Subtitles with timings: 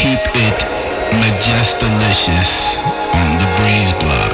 [0.00, 0.58] keep it
[1.20, 2.78] majestalicious
[3.12, 4.32] on the breeze block.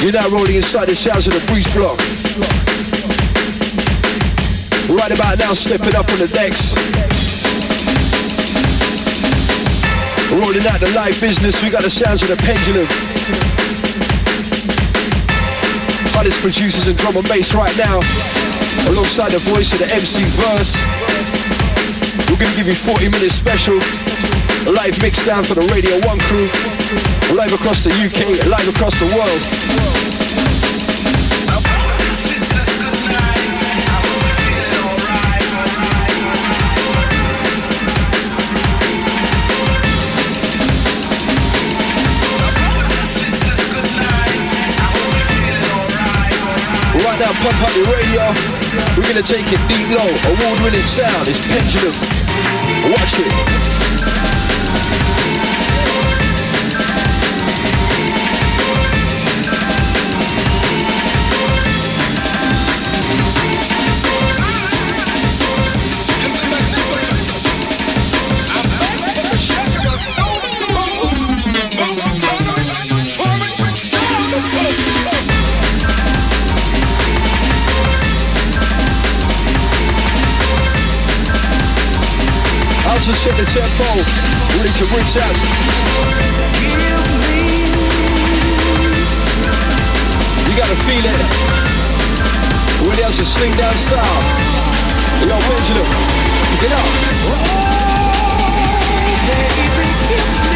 [0.00, 1.98] You're now rolling inside the sounds of the breeze block.
[4.88, 7.21] Right about now, stepping up on the decks.
[10.32, 12.88] Rolling out the live business, we got the sounds of the pendulum.
[16.16, 18.00] Hottest producers and drum and bass right now.
[18.88, 20.72] Alongside the voice of the MC Verse.
[22.32, 23.76] We're gonna give you 40 minutes special.
[23.76, 26.48] A live mix down for the Radio 1 crew.
[27.36, 30.01] Live across the UK, live across the world.
[47.22, 48.34] Now, pump your radio.
[48.96, 50.10] We're gonna take it deep low.
[50.34, 51.94] Award-winning sound is Pendulum.
[52.90, 55.11] Watch it.
[83.52, 83.84] Tempo,
[84.56, 85.36] ready to reach out.
[90.48, 91.20] You gotta feel it.
[92.88, 94.22] Ready as a sling down style.
[95.20, 95.86] Yo, Pendulum,
[96.62, 96.88] get up.
[100.08, 100.51] Cause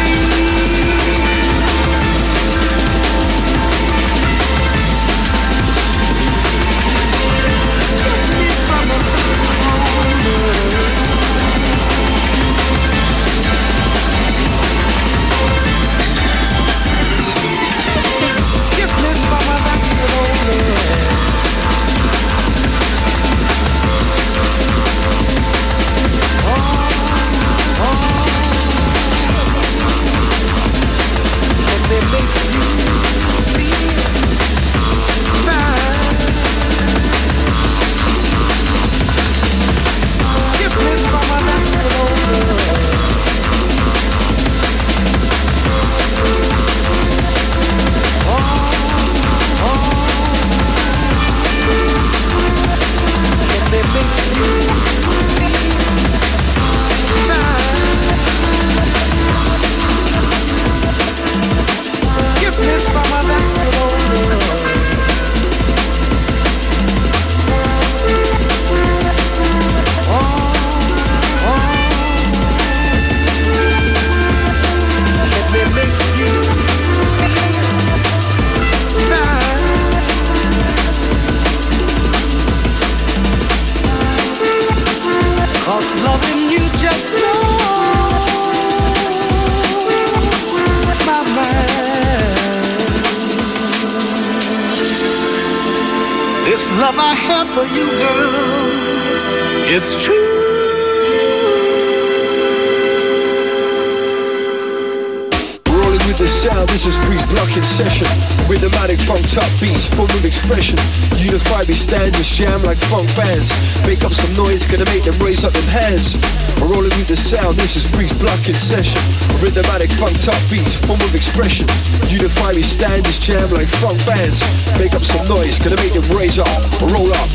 [115.67, 116.17] hands.
[116.59, 118.99] Rolling with the sound, this is Breeze Blocking Session.
[119.39, 121.67] Rhythmatic funk top beats, full of expression.
[122.09, 124.41] Unify me, stand, this jam like funk bands.
[124.79, 126.49] Make up some noise, gonna make them raise up,
[126.81, 127.29] or roll up.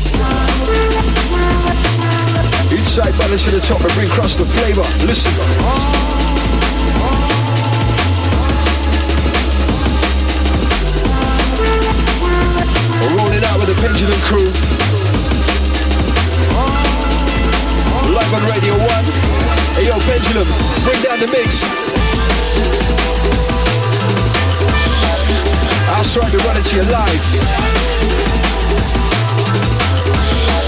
[2.73, 4.85] Inside balance to the top and bring across the flavor.
[5.05, 5.33] Listen.
[13.13, 14.92] Rolling out with the Pendulum crew.
[18.33, 18.87] On Radio 1.
[19.77, 20.47] Hey yo, Pendulum,
[20.83, 21.61] bring down the mix.
[25.93, 27.23] I'll try to run it to live.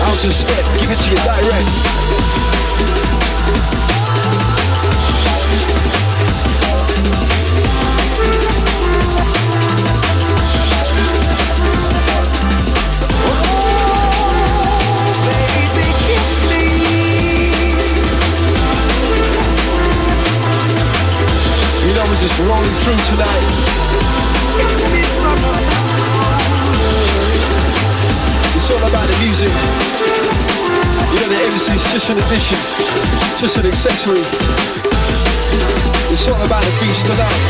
[0.05, 3.14] House and step, give it to you direct.
[22.25, 23.45] Just rolling through tonight.
[28.55, 29.53] It's all about the music.
[31.13, 32.57] You know the MC's just an addition,
[33.37, 34.23] just an accessory.
[36.09, 37.41] It's all about the beats tonight.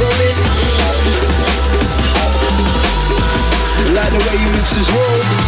[0.00, 0.38] Rolling.
[3.92, 5.20] Like the way you mixes roll.
[5.20, 5.39] Move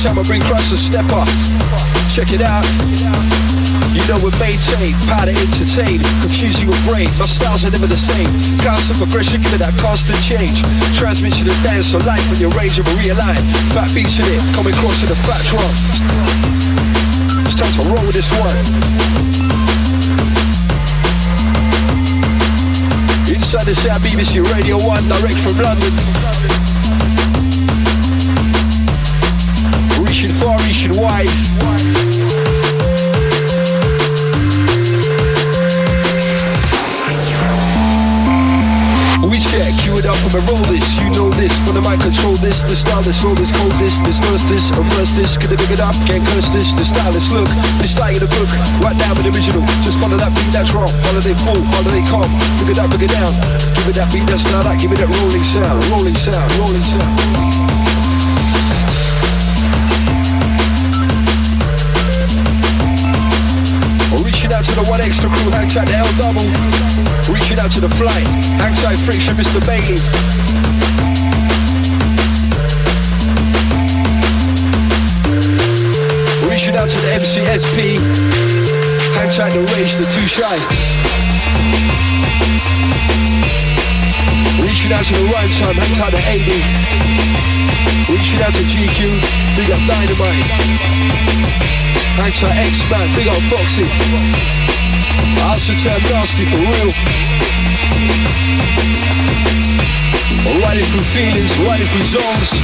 [0.00, 1.28] Time to bring Crush a step up.
[2.08, 2.64] Check it out.
[3.92, 7.12] You know we're maintain, power to entertain, confusing your brain.
[7.20, 8.24] My styles are never the same.
[8.64, 10.64] Constant progression, give it that constant change.
[10.96, 13.44] Transmission of dance on life when your range of a realign.
[13.76, 15.68] Fat beats in it, coming across to the fat drum.
[17.44, 18.56] It's time to roll with this one.
[23.28, 26.19] Inside the sound BBC Radio 1, direct from London.
[30.10, 30.18] We
[39.38, 40.82] check, cue it up and roll this.
[40.98, 44.02] You know this, when the mic control this, the style this, roll this, cold this,
[44.02, 47.46] this verse this, reverse this, I pick it up, can't curse this, the stylist look,
[47.78, 48.50] this style in the book,
[48.82, 51.94] right now with the original, just follow that beat that's wrong, follow they fall, follow
[51.94, 52.26] they come,
[52.58, 53.30] look it up, look it down,
[53.78, 56.82] give it that beat that's not that, give it that rolling sound, rolling sound, rolling
[56.82, 57.59] sound.
[64.50, 66.42] Reaching out to the 1Xtra crew, hang tight the L double.
[67.32, 68.26] Reaching out to the flight,
[68.58, 69.64] hang tight friction, Mr.
[69.64, 69.94] Bailey.
[76.50, 78.00] Reaching out to the MCSP,
[79.14, 80.58] hang tight the rage, the too shy.
[84.70, 86.46] Reaching out to the right time, hang tight the 80.
[88.06, 89.02] Reaching out to GQ,
[89.58, 90.46] big up Dynamite.
[92.14, 93.82] Hang tight X-Man, big up Foxy.
[95.50, 96.94] Answer turn nasty for real.
[100.62, 102.54] Riding through feelings, riding through zones.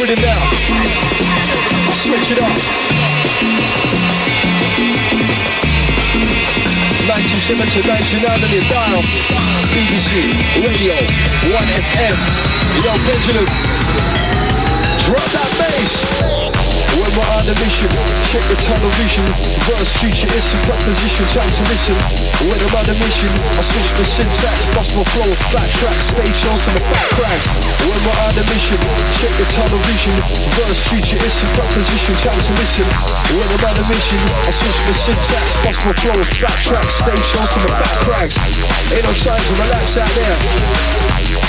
[0.00, 0.50] rhythm now.
[2.02, 2.99] Switch it up.
[7.20, 9.02] 97 to 99 on your dial.
[9.76, 10.32] BBC
[10.64, 10.94] Radio
[11.52, 12.16] 1FM.
[12.82, 13.44] Yo, Pendulum.
[15.04, 16.69] Drop that bass.
[17.10, 17.90] We're on a mission,
[18.22, 19.26] check the tunnel vision.
[19.66, 21.98] Verse future is a preposition, time to listen.
[22.46, 26.38] When I'm on a mission, I switch my syntax, bust my flow, flat tracks, stage
[26.38, 27.50] shows to the back cracks.
[27.82, 28.78] When we're on a mission,
[29.18, 30.14] check the tunnel vision.
[30.54, 32.86] Verse future is a preposition, time to listen.
[33.34, 37.26] When I'm on a mission, I switch my syntax, bust my flow, flat tracks, stage
[37.26, 38.36] shows to the back cracks.
[38.94, 40.36] Ain't no time to relax out there.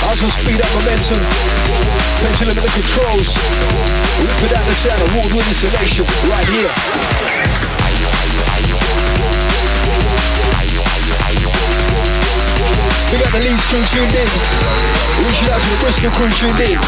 [0.02, 1.22] I gonna speed up momentum.
[2.18, 3.30] Pendulum in the controls.
[4.22, 6.72] Whip it out the sound, award selection right here.
[13.12, 14.28] We got the Leeds crew tuned in.
[15.26, 16.78] Reaching out to the Bristol crew tuned in.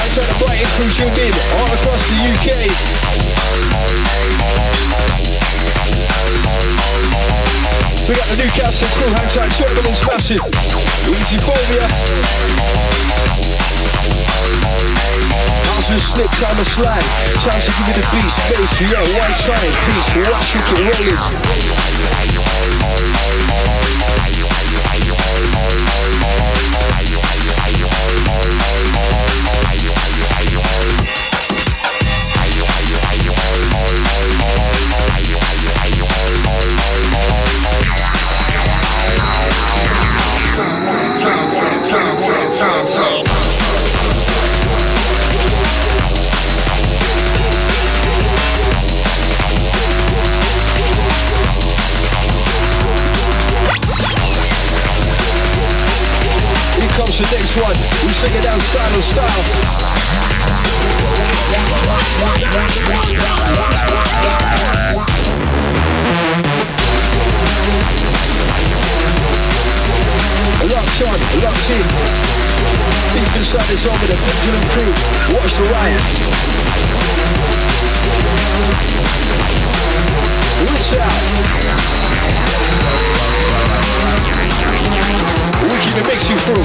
[0.00, 1.32] And to the Brighton crew tuned in.
[1.56, 2.68] All across the UK.
[8.06, 10.44] We got the Newcastle crew, hang tight, turbulence massive.
[11.08, 11.88] Easy phobia.
[15.74, 17.02] House with slip, time to slide.
[17.42, 21.18] Time to give me the beat, space, yo, one time, peace, watch it rolling.
[23.84, 23.93] Here
[57.14, 57.76] comes the next one.
[58.06, 59.44] We sing it down style and style.
[70.64, 71.86] Locked on, locked in.
[73.14, 74.92] Deep inside this over the pendulum crew.
[75.36, 76.02] Watch the riot.
[80.60, 81.44] Roots out.
[85.96, 86.64] It mixing through.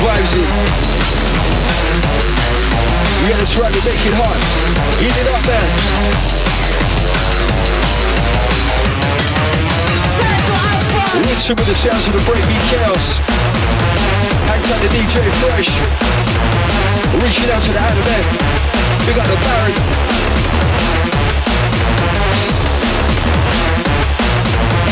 [0.00, 0.48] Vibes in.
[3.20, 4.40] We gotta try to make it hot.
[5.04, 6.40] Eat it up, man.
[11.28, 13.18] Listen with the sounds of the Breakbeat Kaos.
[14.48, 15.68] Hang tight to DJ Fresh.
[17.22, 18.39] Reaching out to the Adam
[19.00, 19.06] F.
[19.06, 19.74] We got the Baron.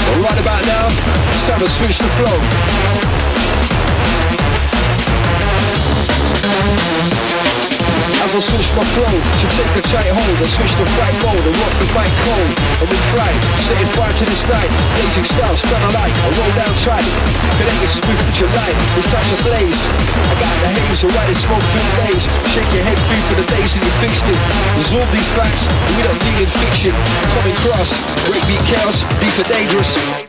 [0.07, 0.87] But right about now,
[1.31, 2.39] it's time to switch the flow.
[8.29, 11.41] As I switch my flow to take a tight hold I switch the right mode
[11.49, 14.69] and rock the mic cold And we fly, setting fire to this night.
[15.01, 17.09] Blazing stars, stun a light, I roll down tight.
[17.57, 19.81] Connect it smooth with your light, it's time to blaze.
[20.29, 22.25] I got the haze, the white smoke through the days.
[22.53, 24.41] Shake your head free for the days that you fixed it
[24.77, 25.65] Absorb these facts,
[25.97, 26.93] we don't need in fiction.
[27.33, 27.97] Coming cross,
[28.29, 30.28] Breakbeat Kaos, beat for dangerous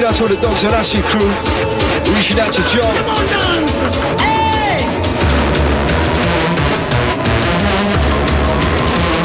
[0.00, 1.28] Reaching out to all the dogs on Acid crew.
[2.14, 2.96] Reaching out to John.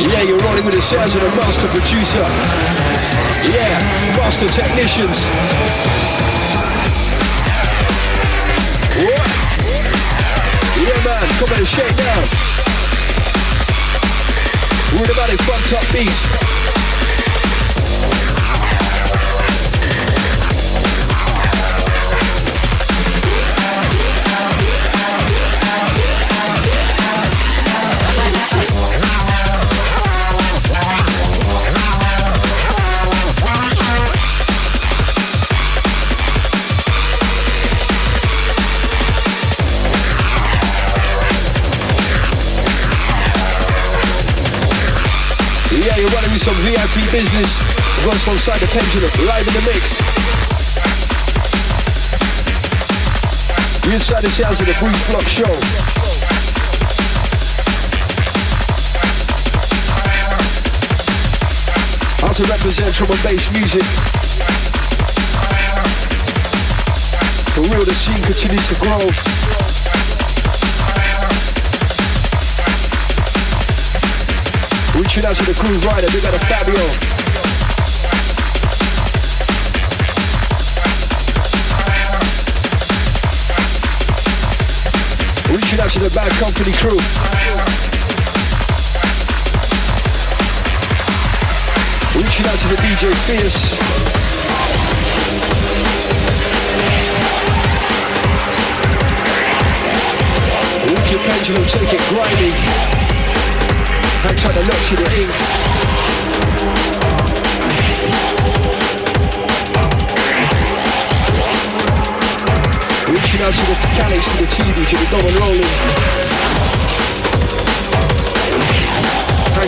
[0.04, 2.20] Yeah, you're rolling with the sounds of the master producer.
[3.48, 3.72] Yeah,
[4.20, 5.24] master technicians.
[9.00, 9.32] What?
[10.76, 12.24] Yeah, man, come and shake down.
[14.92, 16.55] We're about it fucked up beats.
[46.46, 47.64] Some VIP business.
[48.06, 49.98] Runs alongside the pendulum, live in the mix.
[53.84, 55.50] You inside the sounds of the Breeze Block Show.
[62.22, 63.82] How to represent drum and bass music.
[67.56, 69.55] For real, the scene continues to grow.
[75.16, 76.76] Reaching out to the crew rider, big out of Fabio.
[85.56, 87.00] Reaching out to the Bad Company crew.
[92.20, 93.80] Reaching out to the DJ Fierce.
[100.92, 102.85] Wicked Pendulum, take it grimy.
[104.26, 105.30] I try to to the ink.
[113.14, 115.70] Reaching out to the mechanics, to the TV, to the double rolling.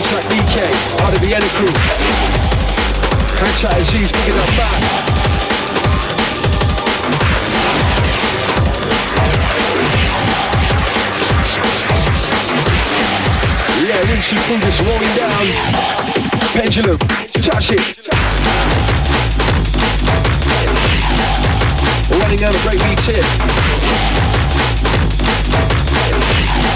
[0.08, 0.56] Track DK,
[1.02, 1.72] out of the Vienna crew.
[3.36, 5.17] Track Aziz, picking up back.
[14.06, 15.44] Rinse your fingers rolling down.
[16.52, 16.98] Pendulum,
[17.42, 17.98] touch it.
[22.10, 23.24] Running out a break beat tip.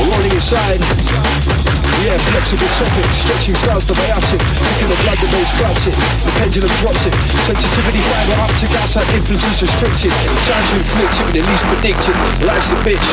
[0.00, 1.61] Rolling inside.
[2.00, 6.32] Yeah, flexible topic, stretching styles the biotic, taking the blood, the bass cuts it, the
[6.40, 10.10] pendulum drops it, sensitivity fiber up to gas, that influence restricted,
[10.48, 13.08] time to inflict it, but at least predict it, life's a bitch,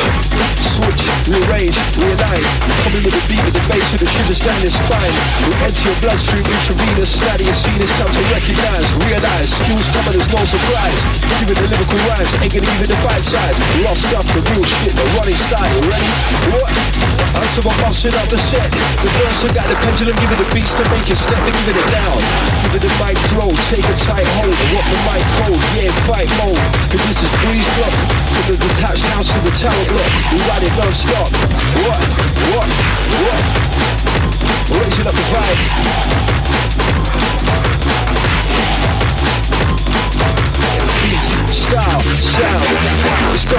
[0.74, 2.42] switch, rearrange, realign,
[2.82, 5.14] coming with the beat with the bass with the shivers down your spine,
[5.44, 10.16] we enter your bloodstream, intravenous, study and seen it's time to recognize, realize, skills coming
[10.16, 11.00] as no surprise,
[11.38, 14.94] giving the lyrical rhymes, ain't gonna even the bite size, Lost stuff, the real shit,
[14.94, 16.10] the running style, ready?
[16.58, 16.74] What?
[17.34, 20.74] I'm so busting up the set, the verse got the pendulum, give it a beats
[20.74, 22.18] to make it step and give it a down.
[22.62, 26.30] Give it a mic flow, take a tight hold, what the mic hold, yeah, fight
[26.38, 26.60] mode.
[26.92, 27.94] Cause this is Breeze Block,
[28.30, 30.12] from the detached house to the tower block.
[30.30, 31.30] We ride it non-stop.
[31.88, 32.02] What?
[32.54, 32.68] What?
[33.24, 33.44] What?
[34.70, 35.60] Raising up the vibe.
[41.02, 42.66] Beats, style, sound.
[43.30, 43.58] Let's go.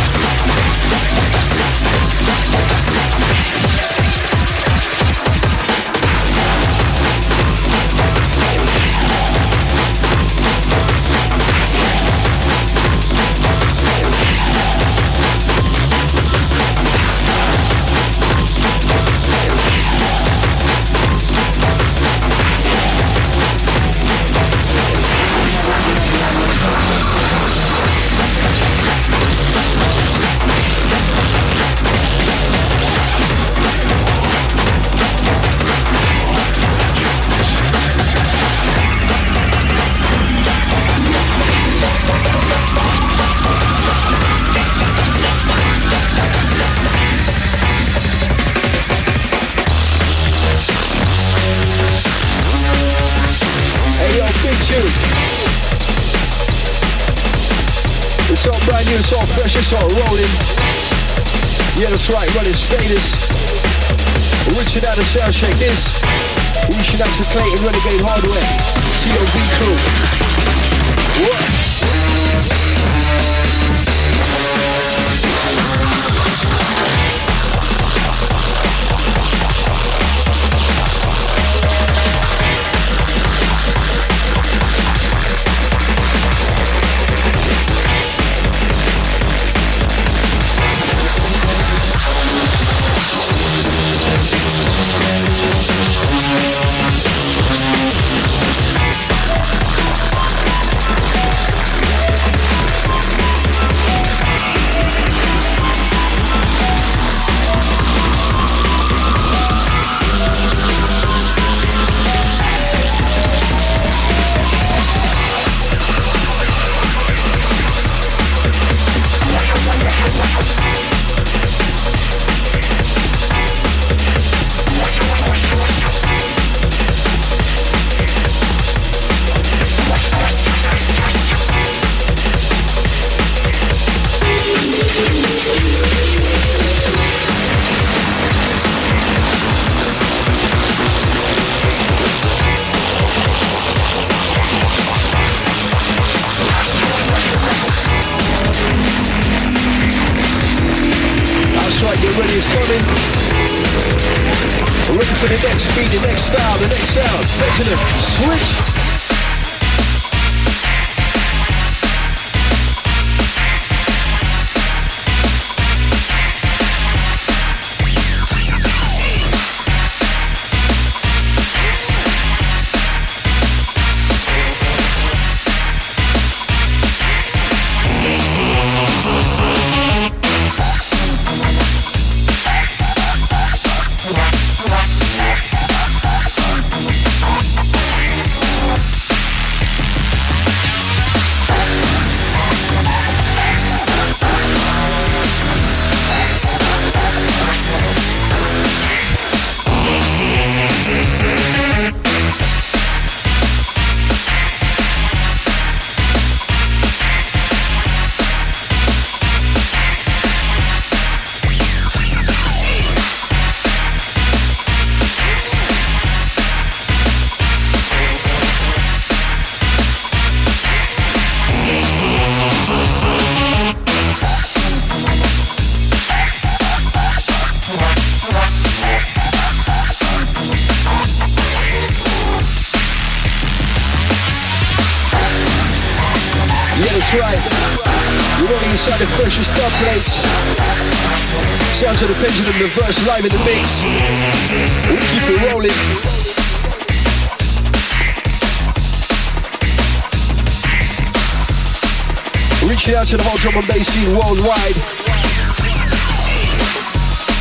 [252.81, 254.73] Reaching out to the whole drum and bass scene worldwide.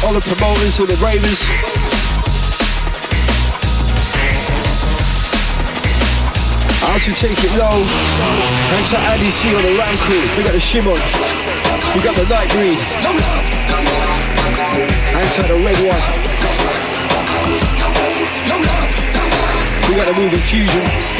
[0.05, 1.40] All the promoters, all the ravers.
[6.85, 7.72] Out to take it low.
[8.68, 10.20] Thanks to Andy C on the round crew.
[10.37, 11.00] We got the Shimon.
[11.96, 12.76] We got the Nightbreed.
[15.24, 16.05] Enter the red one.
[19.88, 21.20] We got the moving fusion.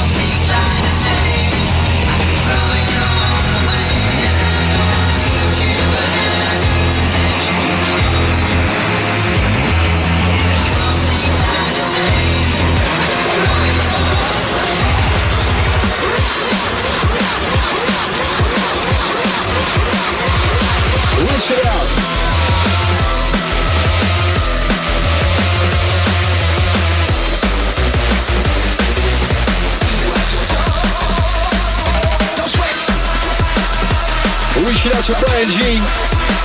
[35.03, 35.81] to Brian G.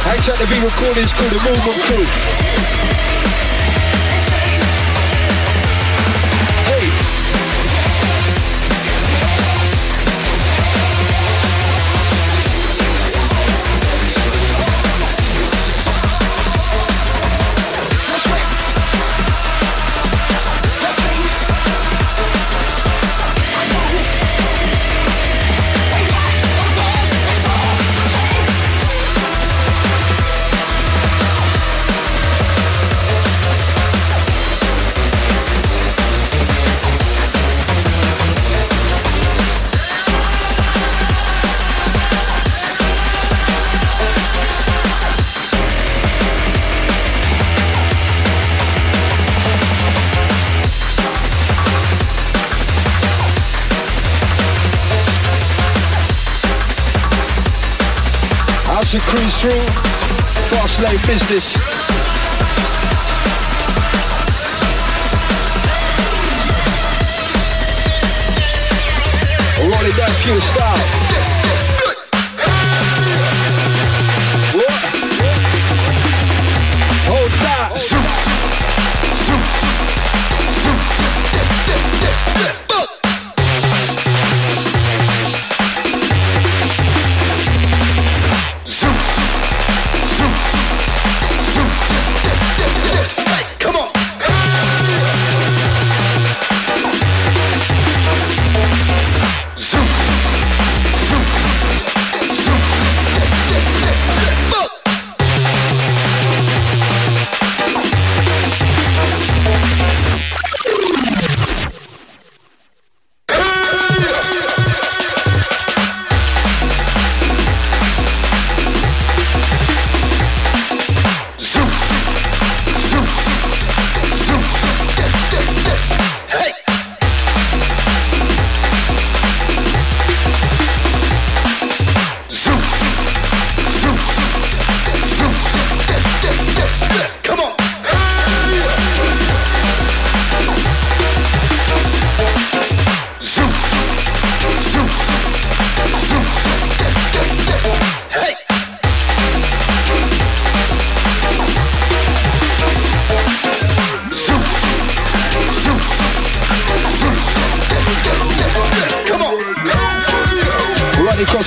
[0.09, 2.96] Hangs out the V recordings called the Movement Crew.
[59.17, 59.31] We
[60.51, 61.57] fast lane business.
[69.61, 71.36] Rolling down pure style.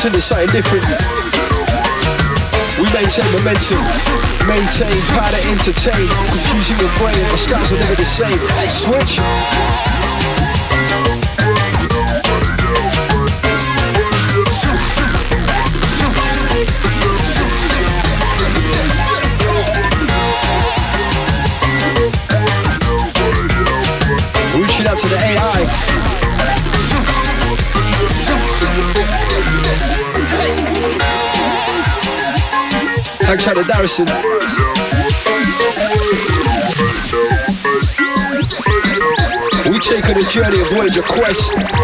[0.05, 0.85] It's something different.
[2.79, 3.83] We maintain momentum,
[4.47, 8.39] maintain, power to entertain, confusing your brain, the styles are never the same.
[8.69, 9.19] Switch.
[24.55, 25.99] Reaching out to the AI.
[33.29, 34.07] Thanks out to Darrison.
[39.69, 41.53] We take on a journey of Voyager Quest.
[41.53, 41.75] Right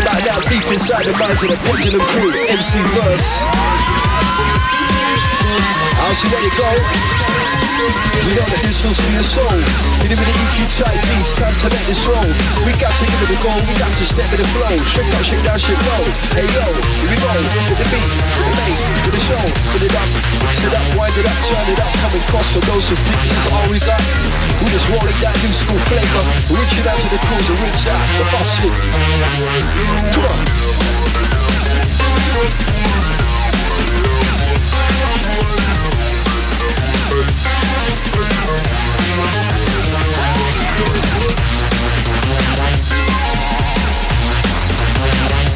[0.00, 3.44] about now, deep inside the minds of the Pendulum crew, MC Verse.
[6.00, 7.71] I'll see let it go.
[7.82, 9.58] We know that this for your soul.
[10.06, 12.30] Hit it with the EQ tight beats, time to let this roll.
[12.62, 14.70] We got to give it a go, we got to step with the flow.
[14.86, 16.06] Shake up, shake down, shake low.
[16.30, 17.34] Hey yo, here we go.
[17.34, 19.42] With the beat, with the bass, with the show.
[19.74, 20.06] Put it up,
[20.46, 21.90] mix it up, wind it up, turn it up.
[22.06, 23.98] Coming cross for those who think this is all we got.
[24.62, 26.22] We just rolling that new school flavor.
[26.54, 28.70] Reaching out to the crews and reach out the boss it.
[30.14, 30.38] Come on.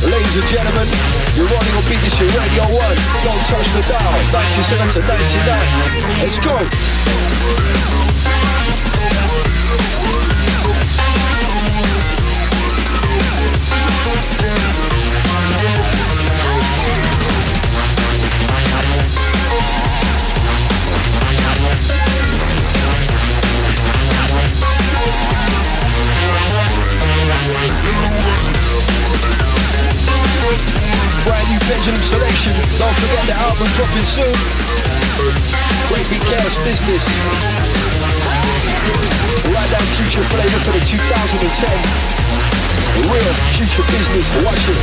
[0.07, 0.87] Ladies and gentlemen,
[1.35, 2.97] you're running on BBC Radio 1.
[3.25, 4.21] Don't touch the dial.
[4.33, 6.21] 97 to 99.
[6.21, 8.16] Let's go.
[31.27, 32.55] Brand new pendulum selection.
[32.79, 34.31] Don't forget the album dropping soon.
[35.91, 37.03] Breakbeat Kaos Business.
[39.51, 41.43] Right down future flavor for the 2010.
[43.11, 44.31] Real future business.
[44.47, 44.79] Watch it.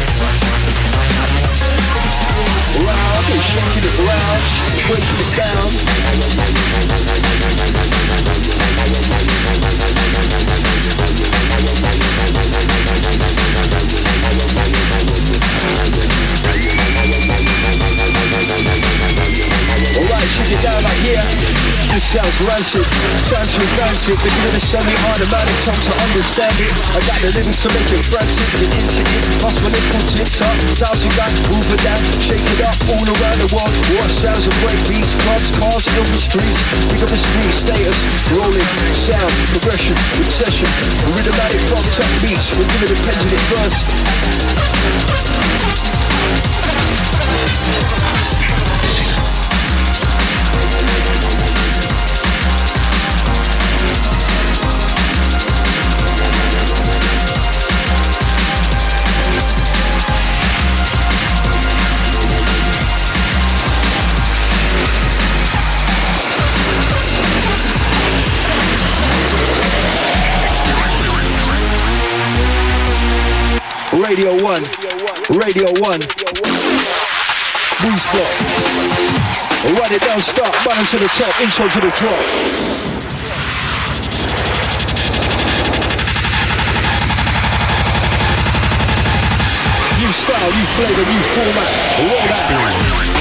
[2.84, 4.44] Round and shaking it round,
[4.92, 5.72] breaking it down.
[22.14, 22.86] Sounds rancid.
[23.26, 24.14] Time to advance it.
[24.22, 26.70] They're giving a semi-automatic time to understand it.
[26.94, 28.38] I got the lyrics to make it frantic.
[28.54, 29.26] Get into it.
[29.42, 30.54] Bust my nickel tip top.
[30.78, 31.98] Styles you got, move it down.
[32.22, 33.74] Shake it up all around the world.
[33.98, 36.62] What sounds of break beats, clubs, cars, in the streets.
[36.94, 37.98] Pick up the street status.
[38.30, 40.70] Rolling, sound, progression, obsession.
[41.18, 42.54] Rhythmatic funk top beats.
[42.54, 43.90] We're the pendulum verse.
[74.04, 74.64] Radio 1.
[75.40, 76.00] Radio 1.
[77.80, 78.34] Breeze Block.
[79.80, 82.20] Run it down, start, bottom to the top, intro to the drop.
[90.02, 91.70] New style, new flavor, new format.
[92.00, 93.13] Roll that.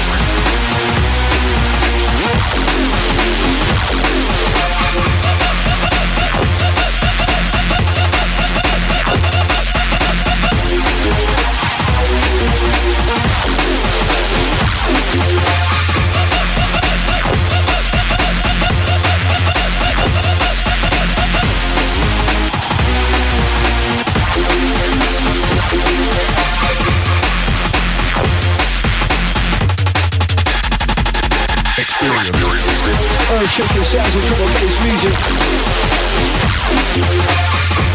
[33.93, 35.13] Sounds of drum and bass music.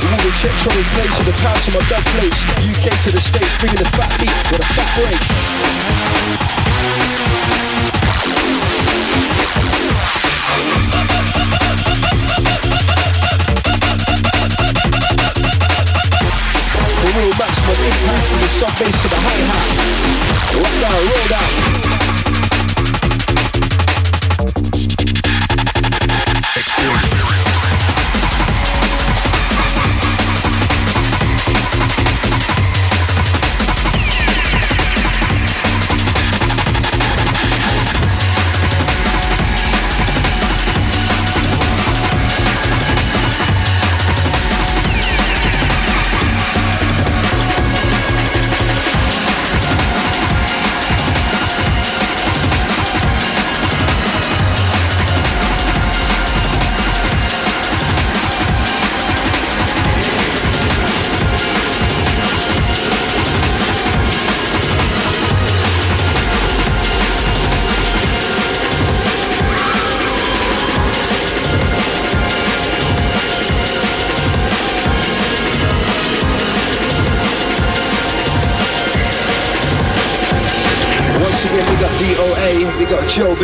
[0.07, 2.39] All the checks on in place the pass on my dub place.
[2.63, 5.19] UK to the States, bringing the fat beat with a fat break.
[17.03, 19.67] The real maximum impact from the sub bass to the hi-hat.
[20.63, 21.98] Rock down, roll down.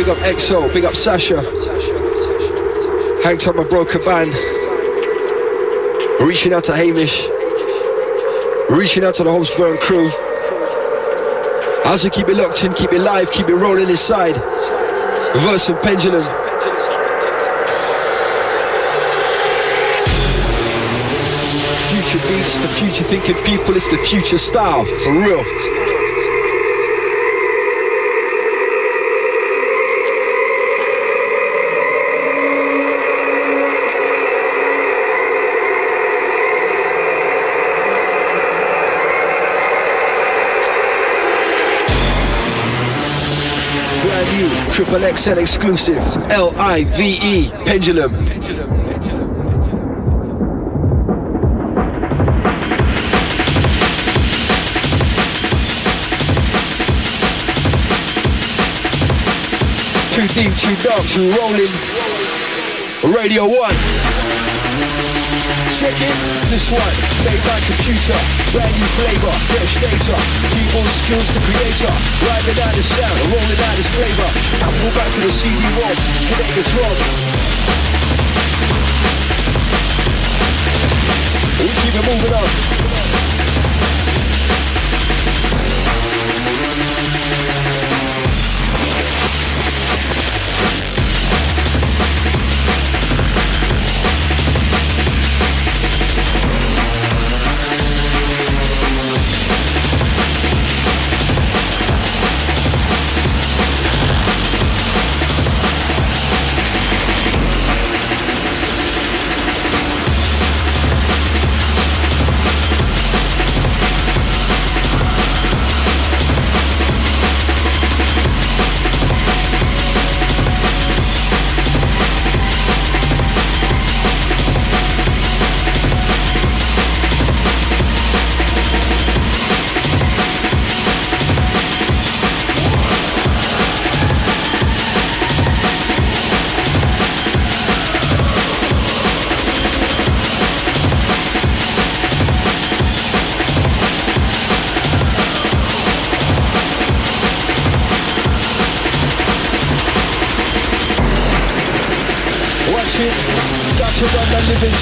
[0.05, 1.41] Big up EXO, big up Sasha.
[3.23, 4.35] Hanged up my broken band.
[6.21, 7.27] Reaching out to Hamish.
[8.69, 10.11] Reaching out to the Homesburn crew.
[12.03, 14.35] We keep it locked in, keep it live, keep it rolling inside.
[15.41, 16.21] Verse and pendulum.
[21.89, 24.85] Future beats for future thinking people, it's the future style.
[24.85, 25.84] For real.
[44.05, 45.97] Brand new, triple XL exclusive,
[46.29, 48.13] L-I-V-E, Pendulum.
[60.11, 61.71] Too deep, too dark, too rolling.
[63.11, 64.04] Radio 1.
[65.75, 65.91] Check
[66.47, 66.95] this one,
[67.27, 68.15] made by computer,
[68.55, 70.15] brand new flavor, fresh data,
[70.55, 71.91] people skills to creator,
[72.23, 74.29] driving out the sound, rolling out this flavor,
[74.63, 75.95] apple back to the CD-ROM,
[76.31, 76.95] connect the drum.
[81.59, 83.24] We keep it moving on.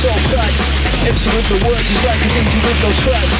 [0.03, 0.67] Soul facts.
[1.07, 3.37] MC with the words is like a DJ with no tracks.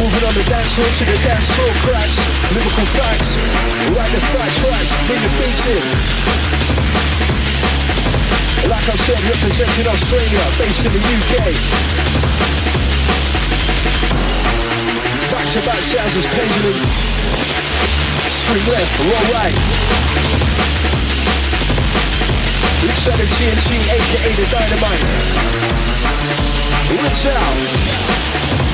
[0.00, 2.16] Moving on the dance floor to the dance floor cracks.
[2.56, 3.36] Lyrical facts,
[3.92, 5.84] write the facts, tracks, bring the beats in.
[8.64, 11.36] Like I said, representing Australia, based in the UK.
[15.36, 16.80] Back to back sounds as pendulum.
[18.32, 19.56] Swing left, roll right.
[22.86, 25.02] Inside the TNT, aka the Dynamite.
[27.02, 28.65] Rinse out.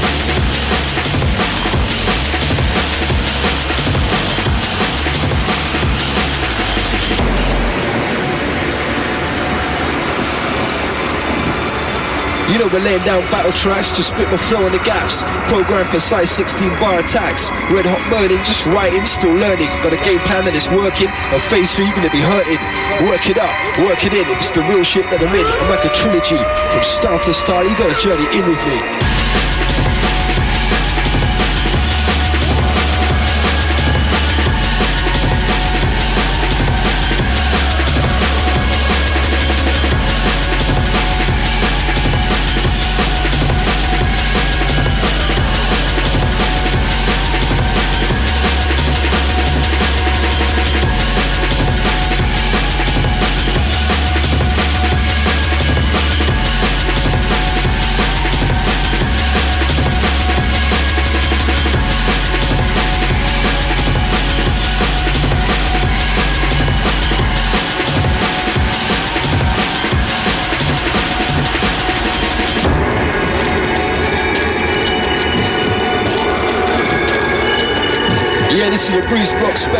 [12.52, 15.24] You know we're laying down battle tracks, just spit my flow on the gaps.
[15.48, 17.48] Program for size 16 bar attacks.
[17.72, 19.72] Red hot burning, just writing, still learning.
[19.80, 21.08] Got a game plan that is working.
[21.32, 22.60] A face you, you're gonna be hurting.
[23.08, 23.56] Work it up,
[23.88, 24.28] work it in.
[24.36, 25.48] It's the real shit that I'm in.
[25.48, 26.44] I'm like a trilogy.
[26.76, 29.21] From start to start, you gotta journey in with me.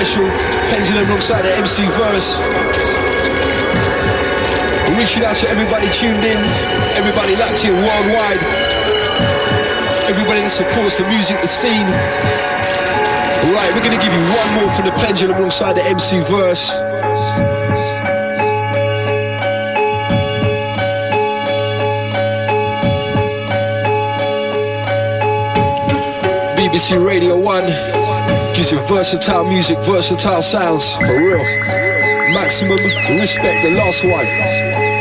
[0.05, 0.27] Special.
[0.75, 2.41] Pendulum alongside the MC Verse.
[4.99, 6.39] Reaching out to everybody tuned in,
[6.99, 8.43] everybody locked in worldwide,
[10.11, 11.87] everybody that supports the music, the scene.
[13.55, 16.83] Right, we're gonna give you one more from the Pendulum alongside the MC Verse.
[26.57, 28.12] BBC Radio 1
[28.71, 31.39] you versatile music, versatile sounds, for real.
[32.35, 32.79] Maximum
[33.19, 34.92] respect, the last one.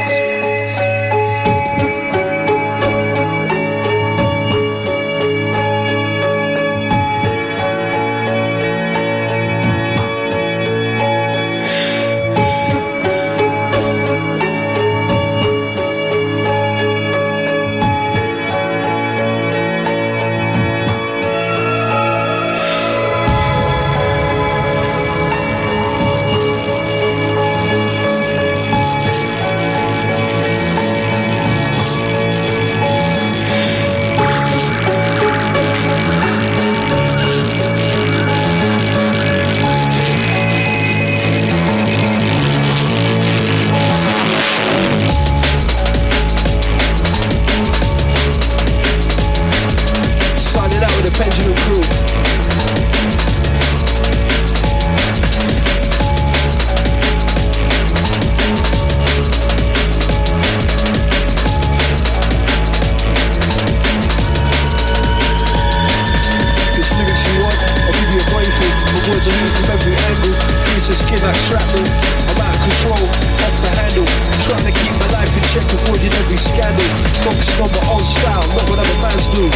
[70.92, 71.88] Of skin like shrapnel.
[72.28, 74.04] I'm out of control, off the handle.
[74.44, 76.84] Trying to keep my life in check, avoiding every scandal.
[77.24, 79.48] Focusing on my own style, not what other fans do.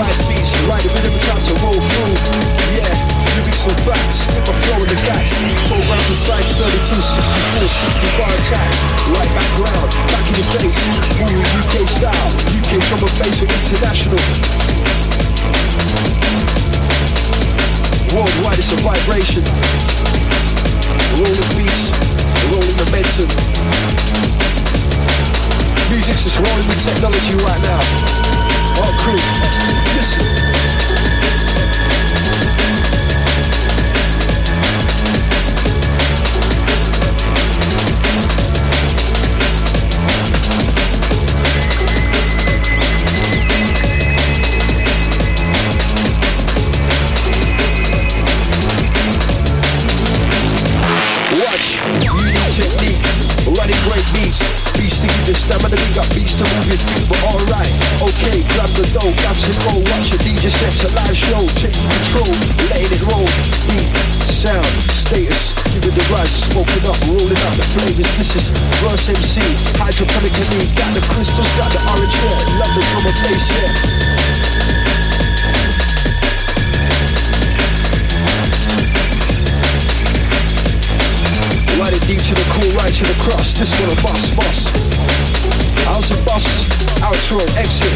[0.00, 2.16] Right beats, right rhythm, time to roll through.
[2.72, 2.88] Yeah,
[3.36, 5.36] lyrics and facts, spit my flow in the gaps.
[5.68, 8.80] Program precise 32, 64, 60 bar attacks.
[9.12, 10.80] Right background, back in the face.
[11.20, 14.24] Moving UK style, UK from a bass with international.
[18.16, 20.05] Worldwide it's a vibration.
[21.14, 21.92] Rolling beats,
[22.50, 23.30] rolling momentum.
[25.90, 27.80] Music's just rolling with technology right now.
[28.82, 29.20] Our crew,
[29.94, 31.15] listen.
[58.56, 59.76] Grab the dough, got to go.
[59.92, 61.44] Watch the DJ set a live show.
[61.60, 62.32] Take control,
[62.72, 63.28] letting it roll.
[63.68, 63.92] Beat,
[64.24, 64.64] sound,
[64.96, 65.52] status.
[65.76, 68.08] Give it the rise, smoking up, rolling out the flavors.
[68.16, 68.48] This is
[68.80, 69.44] verse MC,
[69.76, 70.72] hydroponically.
[70.72, 72.40] Got the crystals, got the orange hair.
[72.56, 73.68] Love the drummer bass, yeah.
[81.76, 83.52] Ride it deep to the cool, right to the cross.
[83.52, 85.65] This one a boss, boss.
[85.86, 86.44] How's a boss?
[87.00, 87.94] Outro, exit.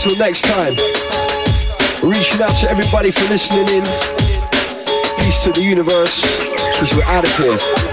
[0.00, 0.76] Until next time,
[2.08, 3.82] reaching out to everybody for listening in.
[5.18, 6.22] Peace to the universe,
[6.72, 7.87] because we're out of here.